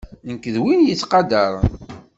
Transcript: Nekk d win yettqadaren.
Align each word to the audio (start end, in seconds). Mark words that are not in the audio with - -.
Nekk 0.27 0.45
d 0.53 0.55
win 0.63 0.85
yettqadaren. 0.89 1.69